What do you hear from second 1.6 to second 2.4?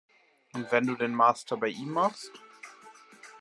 ihm machst?